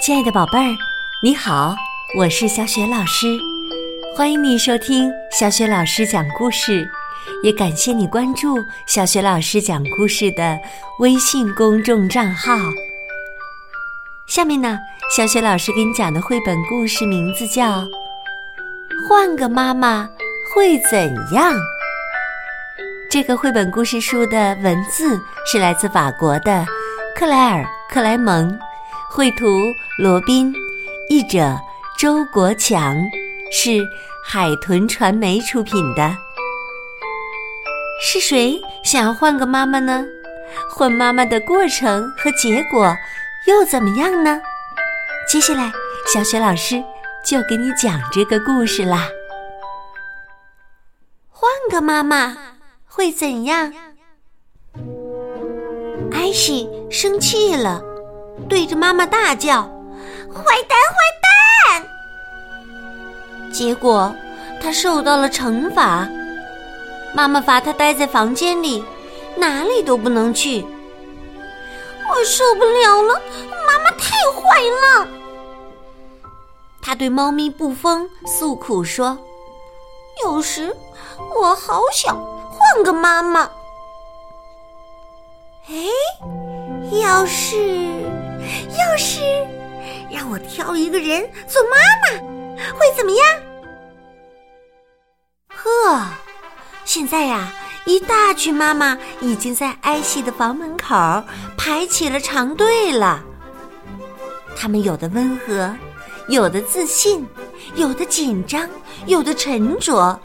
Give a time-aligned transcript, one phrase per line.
[0.00, 0.76] 亲爱的宝贝儿，
[1.22, 1.76] 你好，
[2.16, 3.38] 我是小雪老师，
[4.16, 6.88] 欢迎你收听小雪老师讲故事，
[7.42, 10.58] 也感谢你关注小雪老师讲故事的
[11.00, 12.56] 微信公众账号。
[14.26, 14.78] 下面呢，
[15.14, 17.82] 小雪老师给你讲的绘本故事名字叫
[19.06, 20.08] 《换个妈妈
[20.54, 21.52] 会怎样》。
[23.10, 26.64] 这个绘本故事书的文字是来自法国的
[27.14, 28.58] 克莱尔·克莱蒙。
[29.12, 30.54] 绘图罗宾，
[31.08, 31.58] 译者
[31.98, 32.96] 周国强，
[33.50, 33.84] 是
[34.24, 36.16] 海豚传媒出品的。
[38.00, 40.06] 是谁想要换个妈妈呢？
[40.70, 42.94] 换妈妈的过程和结果
[43.48, 44.40] 又怎么样呢？
[45.28, 45.72] 接下来，
[46.06, 46.80] 小雪老师
[47.26, 49.08] 就给你讲这个故事啦。
[51.28, 52.36] 换个妈妈
[52.86, 53.72] 会怎样？
[56.12, 57.89] 艾希生气了。
[58.48, 59.62] 对着妈妈大叫
[60.34, 61.86] ：“坏蛋，坏蛋！”
[63.52, 64.14] 结果
[64.62, 66.08] 他受到了惩罚，
[67.14, 68.84] 妈妈罚他待在房间里，
[69.36, 70.64] 哪里都不能去。
[72.08, 73.14] 我受不了了，
[73.66, 74.42] 妈妈太坏
[75.00, 75.08] 了。
[76.82, 79.16] 他对猫咪布风诉苦说
[80.24, 80.74] ：“有时
[81.36, 83.48] 我好想换个妈妈。”
[85.68, 85.74] 哎，
[87.00, 87.56] 要是……
[88.78, 89.20] 要是
[90.10, 92.18] 让我挑一个人做妈妈，
[92.74, 93.26] 会怎么样？
[95.48, 96.06] 呵，
[96.84, 97.52] 现在呀，
[97.84, 100.94] 一大群妈妈已经在艾希的房门口
[101.56, 103.22] 排起了长队了。
[104.56, 105.74] 他们有的温和，
[106.28, 107.26] 有的自信，
[107.74, 108.68] 有的紧张，
[109.06, 110.20] 有的沉着。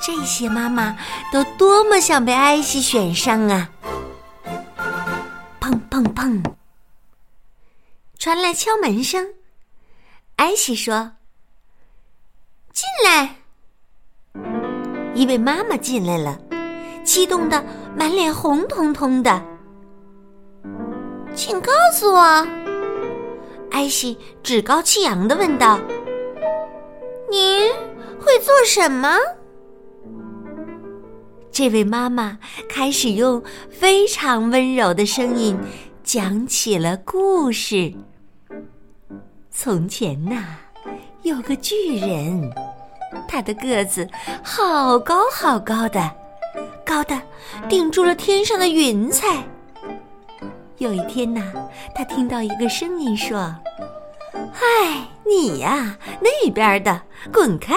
[0.00, 0.96] 这些妈妈
[1.32, 3.68] 都多么想被艾希选上啊！
[5.60, 6.42] 砰砰砰！
[8.26, 9.34] 传来敲门声，
[10.34, 11.12] 艾希说
[12.74, 13.36] ：“进来。”
[15.14, 16.36] 一位妈妈进来了，
[17.04, 17.64] 激动的
[17.96, 19.40] 满脸红彤彤的。
[21.36, 22.44] 请告诉我，
[23.70, 25.78] 艾希趾高气扬的问道
[27.30, 27.70] ：“您
[28.18, 29.16] 会做什么？”
[31.52, 32.36] 这位妈妈
[32.68, 33.40] 开始用
[33.70, 35.56] 非常温柔的声音
[36.02, 37.94] 讲起了故事。
[39.58, 40.44] 从前呐，
[41.22, 42.52] 有个巨人，
[43.26, 44.06] 他的个子
[44.42, 46.12] 好高好高的，
[46.84, 47.18] 高的
[47.66, 49.42] 顶住了天上的云彩。
[50.76, 51.42] 有一天呐，
[51.94, 53.52] 他听到一个声音说
[54.52, 54.62] ：“嗨，
[55.24, 57.00] 你呀，那边的，
[57.32, 57.74] 滚开！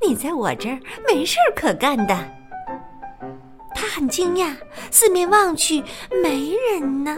[0.00, 2.16] 你在我这儿没事儿可干的。”
[3.92, 4.54] 很惊讶，
[4.90, 5.82] 四面望去，
[6.22, 7.16] 没人呢，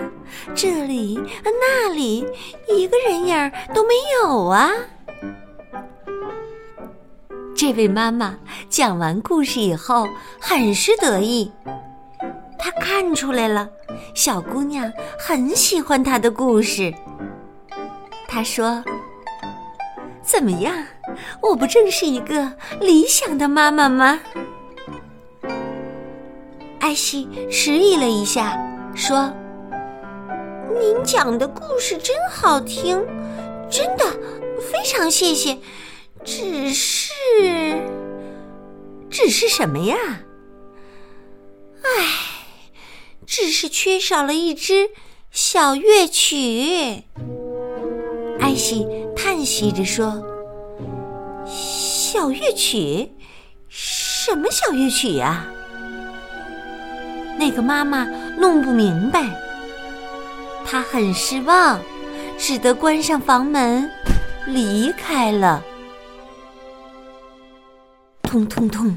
[0.55, 2.27] 这里那里
[2.67, 4.71] 一个人影都没有啊！
[7.55, 8.35] 这位妈妈
[8.71, 10.09] 讲完故事以后，
[10.41, 11.53] 很是得意。
[12.59, 13.69] 她看出来了，
[14.15, 16.93] 小姑娘很喜欢她的故事。
[18.27, 18.83] 她说
[20.25, 20.75] ：“怎么样，
[21.43, 22.51] 我不正是一个
[22.81, 24.19] 理想的妈妈吗？”
[26.83, 28.59] 艾希迟疑了一下，
[28.97, 29.33] 说
[30.81, 33.07] ：“您讲的故事真好听，
[33.71, 34.05] 真的
[34.61, 35.57] 非常谢谢。
[36.25, 37.13] 只是，
[39.09, 39.97] 只是什么呀？
[41.83, 41.89] 唉，
[43.27, 44.91] 只是缺少了一支
[45.31, 47.05] 小乐曲。”
[48.41, 50.21] 艾希叹息着说
[51.47, 53.13] ：“小乐曲？
[53.69, 55.47] 什么小乐曲呀？”
[57.43, 58.05] 那个妈妈
[58.39, 59.29] 弄不明白，
[60.65, 61.77] 她很失望，
[62.39, 63.91] 只得关上房门，
[64.47, 65.61] 离开了。
[68.23, 68.95] 通通通，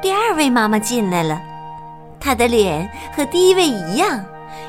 [0.00, 1.42] 第二位妈妈进来了，
[2.20, 4.24] 她的脸和第一位一样，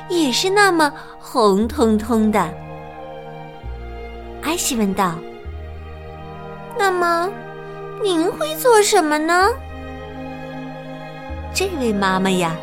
[0.09, 2.51] 也是那么红彤彤的。
[4.41, 5.13] 艾希问道。
[6.79, 7.29] 那么，
[8.01, 9.49] 您会做什么呢？
[11.53, 12.55] 这位妈妈呀，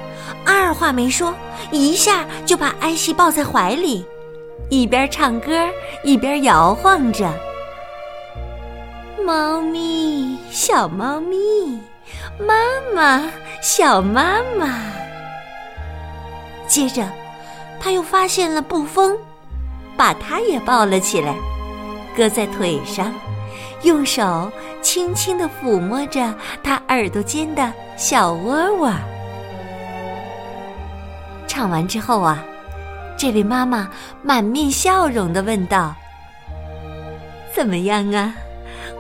[0.47, 1.35] 二话没说，
[1.71, 4.07] 一下就把艾希抱在怀里，
[4.71, 5.69] 一边唱歌
[6.03, 7.31] 一边摇晃着。
[9.23, 11.37] 猫咪，小猫咪，
[12.41, 12.55] 妈
[12.95, 13.31] 妈，
[13.61, 14.81] 小妈妈。
[16.67, 17.07] 接着，
[17.79, 19.15] 他又发现了布风，
[19.95, 21.35] 把它也抱了起来，
[22.17, 23.13] 搁在腿上。
[23.83, 24.51] 用手
[24.83, 28.93] 轻轻地抚摸着他耳朵间的小窝窝。
[31.47, 32.45] 唱完之后啊，
[33.17, 33.89] 这位妈妈
[34.23, 35.95] 满面笑容的问道
[37.55, 38.35] ：“怎么样啊？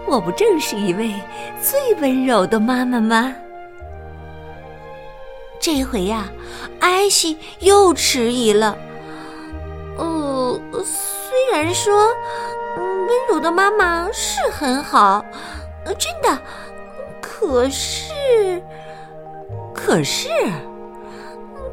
[0.07, 1.13] 我不正是一位
[1.61, 3.35] 最温柔的妈妈吗？”
[5.61, 6.29] 这回呀，
[6.81, 8.77] 艾希又迟疑了。
[9.99, 11.93] 呃，虽然说，
[13.07, 15.25] 温柔的妈妈是很好，
[15.99, 16.43] 真的，
[17.21, 18.63] 可是，
[19.73, 20.29] 可是，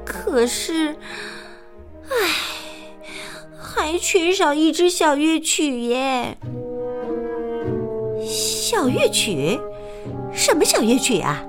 [0.06, 0.96] 可是，
[2.10, 2.16] 唉，
[3.60, 6.38] 还缺少一支小乐曲耶。
[8.26, 9.60] 小乐曲？
[10.32, 11.44] 什么小乐曲啊？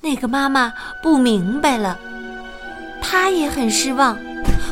[0.00, 1.98] 那个妈妈不明白了，
[3.02, 4.16] 她也很失望，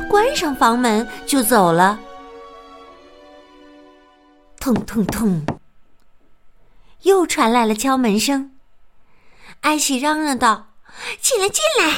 [0.08, 1.98] 关上房门就走了。
[4.66, 5.46] 痛痛痛！
[7.02, 8.50] 又传来了敲门声，
[9.60, 10.70] 艾希嚷嚷道
[11.22, 11.94] ：“进来，进来！”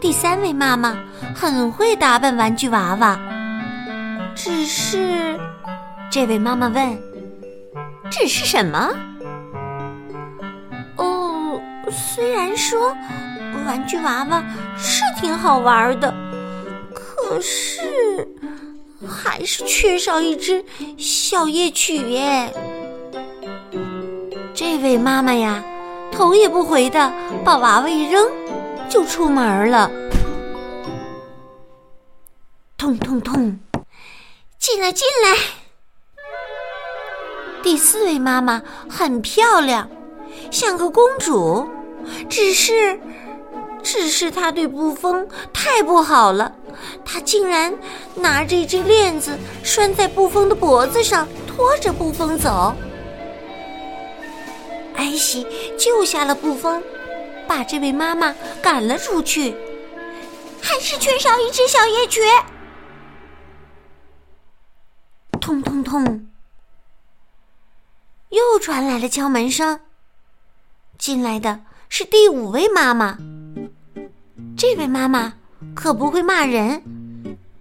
[0.00, 0.96] 第三位妈妈
[1.34, 3.20] 很会打扮玩具娃娃，
[4.34, 5.38] 只是，
[6.10, 6.98] 这位妈妈问
[8.10, 8.88] ：“只是什么？”
[10.96, 11.60] 哦
[11.90, 12.96] 虽然说
[13.66, 14.42] 玩具娃娃
[14.78, 16.10] 是挺好玩的，
[16.94, 18.26] 可是
[19.06, 20.64] 还是缺少一支
[20.96, 22.52] 小夜曲耶。
[24.54, 25.62] 这位妈妈呀，
[26.10, 27.12] 头也不回的
[27.44, 28.28] 把娃娃一扔，
[28.88, 29.90] 就出门了。
[32.76, 33.58] 痛痛痛！
[34.58, 35.38] 进来进来！
[37.62, 39.88] 第四位妈妈很漂亮，
[40.50, 41.68] 像个公主。
[42.28, 42.98] 只是，
[43.82, 46.54] 只是她对布风太不好了，
[47.04, 47.72] 他竟然
[48.14, 52.74] 拿着一只链子拴在布风的脖子上，拖着布风走。
[54.94, 55.46] 艾希
[55.78, 56.82] 救下了布风，
[57.46, 59.54] 把这位妈妈赶了出去，
[60.60, 62.20] 还是缺少一只小夜曲。
[65.40, 66.28] 痛痛痛！
[68.30, 69.80] 又传来了敲门声，
[70.98, 71.60] 进来的。
[71.90, 73.16] 是第五位妈妈，
[74.58, 75.32] 这位妈妈
[75.74, 76.82] 可不会骂人，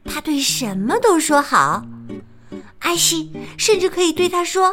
[0.06, 1.86] 他对什么都说好。
[2.80, 4.72] 艾希甚至可以对他说：“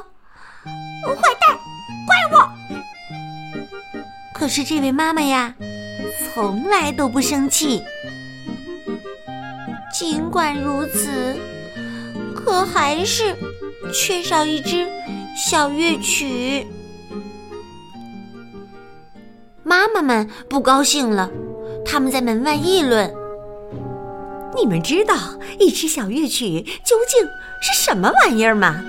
[1.07, 1.59] 坏蛋，
[2.07, 2.51] 怪我。”
[4.35, 5.55] 可是这位妈妈呀，
[6.35, 7.83] 从来都不生气。
[9.93, 11.37] 尽管如此，
[12.35, 13.37] 可还是
[13.93, 14.87] 缺少一支
[15.37, 16.67] 小乐曲。
[19.63, 21.31] 妈妈们不高兴了，
[21.85, 23.13] 他们在门外议论
[24.57, 25.15] ：“你们知道
[25.59, 27.25] 一支小乐曲究竟
[27.61, 28.83] 是什么玩意儿吗？”“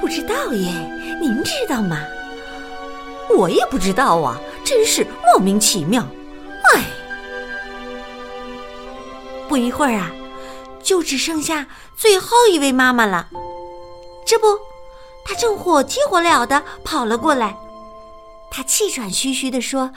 [0.00, 0.68] 不知道耶，
[1.20, 1.98] 您知道吗
[3.36, 6.04] ？”“我也不知道啊，真是莫名其妙。
[6.74, 6.84] ”“哎。”
[9.48, 10.10] 不一会儿啊，
[10.82, 11.66] 就只剩下
[11.96, 13.28] 最后一位妈妈了。
[14.24, 14.46] 这不，
[15.24, 17.56] 她正火急火燎的跑了过来。
[18.50, 19.92] 他气喘吁吁地说：“啊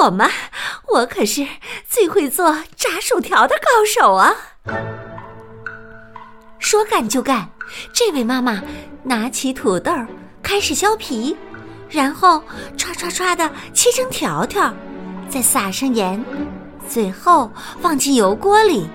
[0.00, 0.30] 我嘛，
[0.88, 1.46] 我可是
[1.88, 4.34] 最会做炸薯条的高手啊！”
[6.58, 7.50] 说干就干，
[7.92, 8.62] 这位妈妈
[9.04, 9.92] 拿起土豆
[10.42, 11.36] 开始削皮，
[11.88, 12.42] 然后
[12.76, 14.74] 唰唰唰的切成条条，
[15.28, 16.24] 再撒上盐，
[16.88, 17.50] 最后
[17.80, 18.88] 放进油锅里。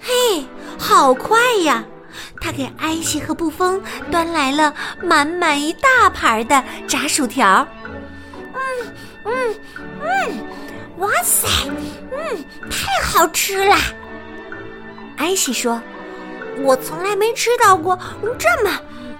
[0.00, 0.46] 嘿，
[0.78, 1.84] 好快呀！
[2.40, 7.66] 他给艾希和布风端来了满满一大盘的炸薯条，
[8.54, 9.54] 嗯嗯
[10.00, 10.38] 嗯，
[10.98, 11.46] 哇塞，
[12.10, 13.76] 嗯，太好吃了！
[15.16, 15.80] 艾希说
[16.64, 17.98] ：“我从来没吃到过
[18.38, 18.70] 这么，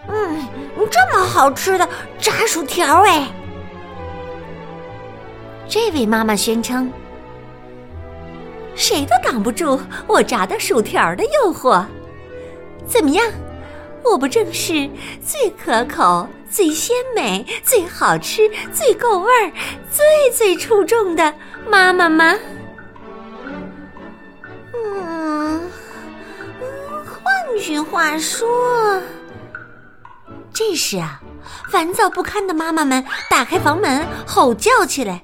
[0.09, 0.49] 嗯，
[0.91, 3.29] 这么好吃的炸薯条哎！”
[5.69, 6.93] 这位妈妈宣称
[8.75, 11.85] ：“谁都挡不住我炸的薯条的诱惑。”
[12.87, 13.25] 怎么样？
[14.05, 14.91] 我不正是
[15.25, 19.53] 最可口、最鲜美、最好吃、最够味儿、
[19.91, 20.05] 最
[20.37, 21.33] 最出众的
[21.69, 22.35] 妈妈吗？
[24.75, 25.71] 嗯，
[27.07, 29.01] 换句话说，
[30.53, 31.23] 这时啊，
[31.71, 35.23] 烦躁不堪的妈妈们打开房门，吼叫起来：“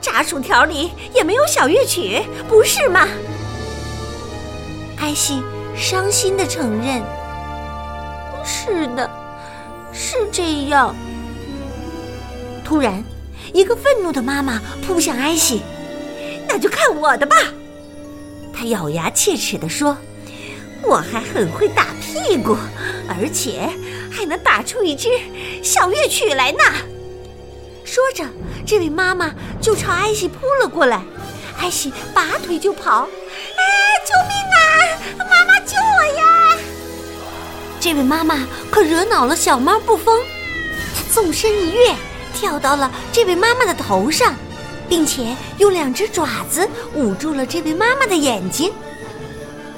[0.00, 3.08] 炸薯条里也没有小乐曲，不是吗？”
[4.96, 5.42] 艾希。
[5.76, 7.02] 伤心的承认
[8.44, 9.10] ：“是的，
[9.92, 10.94] 是这样。”
[12.64, 13.02] 突然，
[13.52, 15.62] 一个愤怒的妈妈扑向艾希
[16.48, 17.36] ，“那就看我的吧！”
[18.54, 19.96] 她咬牙切齿地说
[20.82, 22.56] ：“我还很会打屁股，
[23.08, 23.68] 而且
[24.10, 25.08] 还能打出一支
[25.62, 26.58] 小乐曲来呢。”
[27.84, 28.24] 说着，
[28.64, 31.02] 这位妈妈就朝艾希扑了过来。
[31.58, 33.06] 艾希拔腿就跑，
[34.04, 34.58] 救命啊！
[35.18, 36.58] 妈妈救我呀！
[37.80, 40.20] 这位妈妈可惹恼了小猫布风，
[40.94, 41.94] 她纵身一跃，
[42.34, 44.34] 跳到了这位妈妈的头上，
[44.88, 48.72] 并且用两只爪子捂住了这位妈妈的眼睛。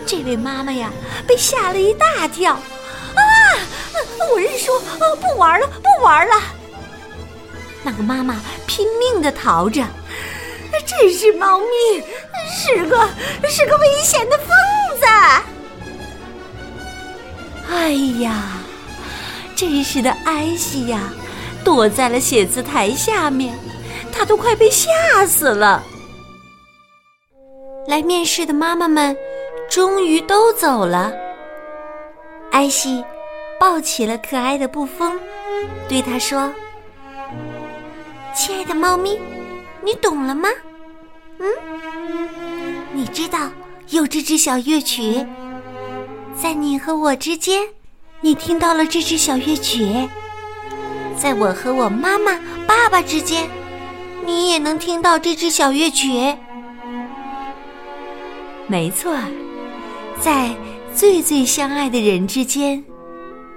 [0.06, 0.90] 这位妈妈呀，
[1.26, 2.60] 被吓了一大跳，啊！
[4.32, 4.72] 我认输，
[5.20, 6.34] 不玩了，不玩了。
[7.82, 9.84] 那个妈妈拼命的逃着。
[10.86, 12.02] 这是猫咪
[12.46, 13.08] 是个
[13.48, 14.48] 是个危险的疯
[15.00, 15.06] 子！
[17.70, 18.58] 哎呀，
[19.56, 21.00] 这时的艾希呀，
[21.64, 23.54] 躲在了写字台下面，
[24.12, 24.88] 他都快被吓
[25.26, 25.82] 死了。
[27.86, 29.16] 来面试的妈妈们
[29.70, 31.12] 终于都走了，
[32.50, 33.04] 艾希
[33.60, 35.18] 抱起了可爱的布风，
[35.88, 36.52] 对他说
[38.34, 39.20] ：“亲爱的猫咪。”
[39.84, 40.48] 你懂了吗？
[43.94, 45.24] 有这支小乐曲，
[46.34, 47.62] 在你和我之间，
[48.22, 50.08] 你听到了这支小乐曲；
[51.16, 52.32] 在我和我妈妈、
[52.66, 53.48] 爸爸之间，
[54.26, 56.34] 你也能听到这支小乐曲。
[58.66, 59.16] 没错，
[60.20, 60.52] 在
[60.92, 62.82] 最最相爱的人之间，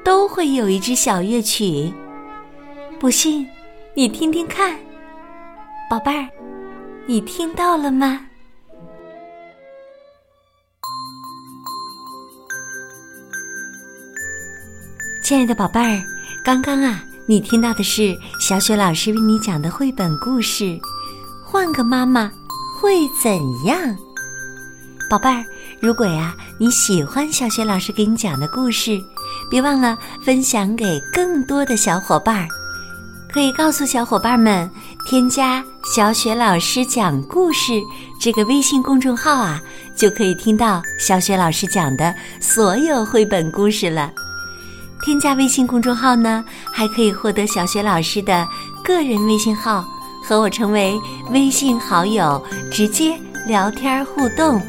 [0.05, 1.91] 都会有一支小乐曲。
[2.99, 3.47] 不信，
[3.95, 4.77] 你听听看。
[5.89, 6.29] 宝贝儿，
[7.07, 8.26] 你听到了吗？
[15.27, 16.01] 亲爱的宝贝儿，
[16.41, 20.63] 刚刚啊，你听到的是小雪老师为你讲的绘本故事
[21.43, 22.31] 《换个妈妈
[22.79, 23.29] 会怎
[23.65, 23.77] 样》。
[25.09, 25.43] 宝贝儿，
[25.81, 28.97] 如果呀你喜欢小雪老师给你讲的故事，
[29.51, 32.47] 别忘了分享给更多的小伙伴儿。
[33.29, 34.71] 可以告诉小伙伴们，
[35.09, 35.61] 添加
[35.93, 37.73] “小雪老师讲故事”
[38.17, 39.61] 这个微信公众号啊，
[39.93, 44.09] 就可以听到小雪老师讲的所有绘本故事了。
[45.07, 48.45] 添加微信公众号呢，还可以获得小雪老师的
[48.83, 49.81] 个人微信号，
[50.21, 50.99] 和我成为
[51.31, 54.61] 微信好友，直接聊天互动。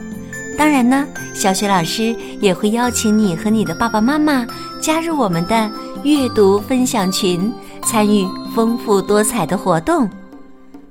[0.56, 1.04] 当然呢，
[1.34, 4.46] 小雪老师也会邀请你和你的爸爸妈妈
[4.80, 5.68] 加入我们的
[6.04, 7.52] 阅读分享群。
[7.82, 10.08] 参与丰富多彩的活动。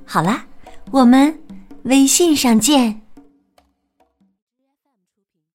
[0.03, 0.43] 好啦，
[0.91, 1.33] 我们
[1.83, 3.06] 微信上见。